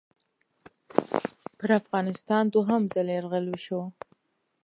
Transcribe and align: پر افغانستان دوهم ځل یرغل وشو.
پر 1.57 1.69
افغانستان 1.81 2.43
دوهم 2.53 2.81
ځل 2.93 3.07
یرغل 3.15 3.45
وشو. 3.49 3.81